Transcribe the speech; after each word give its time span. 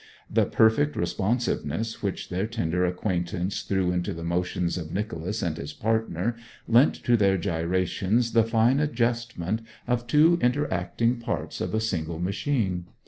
The 0.31 0.45
perfect 0.47 0.95
responsiveness 0.95 2.01
which 2.01 2.29
their 2.29 2.47
tender 2.47 2.85
acquaintance 2.85 3.61
threw 3.61 3.91
into 3.91 4.15
the 4.15 4.23
motions 4.23 4.75
of 4.75 4.91
Nicholas 4.91 5.43
and 5.43 5.55
his 5.55 5.73
partner 5.73 6.35
lent 6.67 6.95
to 7.03 7.15
their 7.15 7.37
gyrations 7.37 8.31
the 8.31 8.41
fine 8.43 8.79
adjustment 8.79 9.61
of 9.87 10.07
two 10.07 10.39
interacting 10.41 11.17
parts 11.19 11.61
of 11.61 11.75
a 11.75 11.79
single 11.79 12.17
machine. 12.17 12.85